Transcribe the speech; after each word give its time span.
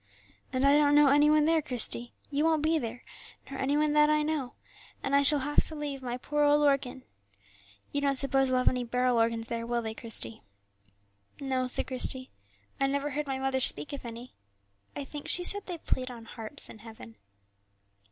"And 0.51 0.65
I 0.65 0.79
don't 0.79 0.95
know 0.95 1.09
any 1.09 1.29
one 1.29 1.45
there, 1.45 1.61
Christie; 1.61 2.11
you 2.31 2.43
won't 2.43 2.63
be 2.63 2.79
there, 2.79 3.03
nor 3.47 3.59
any 3.59 3.77
one 3.77 3.93
that 3.93 4.09
I 4.09 4.23
know; 4.23 4.55
and 5.03 5.15
I 5.15 5.21
shall 5.21 5.41
have 5.41 5.63
to 5.65 5.75
leave 5.75 6.01
my 6.01 6.17
poor 6.17 6.43
old 6.43 6.63
organ; 6.65 7.03
you 7.91 8.01
don't 8.01 8.15
suppose 8.17 8.49
they'll 8.49 8.57
have 8.57 8.67
any 8.67 8.83
barrel 8.83 9.17
organs 9.17 9.45
there, 9.45 9.67
will 9.67 9.83
they, 9.83 9.93
Christie?" 9.93 10.41
"No," 11.39 11.67
said 11.67 11.85
Christie, 11.85 12.31
"I 12.79 12.87
never 12.87 13.11
heard 13.11 13.27
my 13.27 13.37
mother 13.37 13.59
speak 13.59 13.93
of 13.93 14.03
any; 14.03 14.33
I 14.95 15.03
think 15.03 15.27
she 15.27 15.43
said 15.43 15.67
they 15.67 15.77
played 15.77 16.09
on 16.09 16.25
harps 16.25 16.67
in 16.67 16.79
heaven." 16.79 17.15